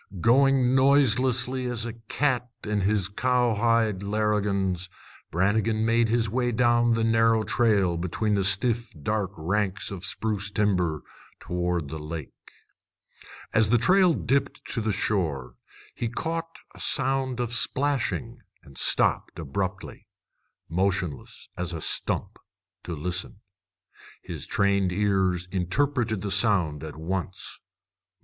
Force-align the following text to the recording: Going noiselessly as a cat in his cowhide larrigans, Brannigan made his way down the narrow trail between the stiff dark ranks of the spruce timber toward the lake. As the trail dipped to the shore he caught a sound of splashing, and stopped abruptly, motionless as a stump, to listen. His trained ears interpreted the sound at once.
Going 0.19 0.73
noiselessly 0.73 1.67
as 1.67 1.85
a 1.85 1.93
cat 1.93 2.49
in 2.63 2.81
his 2.81 3.07
cowhide 3.07 4.01
larrigans, 4.01 4.89
Brannigan 5.29 5.85
made 5.85 6.09
his 6.09 6.27
way 6.27 6.51
down 6.51 6.95
the 6.95 7.03
narrow 7.03 7.43
trail 7.43 7.97
between 7.97 8.33
the 8.33 8.43
stiff 8.43 8.89
dark 8.99 9.31
ranks 9.37 9.91
of 9.91 9.99
the 9.99 10.07
spruce 10.07 10.49
timber 10.49 11.03
toward 11.39 11.89
the 11.89 11.99
lake. 11.99 12.33
As 13.53 13.69
the 13.69 13.77
trail 13.77 14.15
dipped 14.15 14.65
to 14.73 14.81
the 14.81 14.91
shore 14.91 15.53
he 15.93 16.09
caught 16.09 16.57
a 16.73 16.79
sound 16.79 17.39
of 17.39 17.53
splashing, 17.53 18.39
and 18.63 18.79
stopped 18.79 19.37
abruptly, 19.37 20.07
motionless 20.67 21.47
as 21.55 21.73
a 21.73 21.79
stump, 21.79 22.39
to 22.85 22.95
listen. 22.95 23.41
His 24.23 24.47
trained 24.47 24.91
ears 24.91 25.47
interpreted 25.51 26.21
the 26.23 26.31
sound 26.31 26.83
at 26.83 26.95
once. 26.95 27.59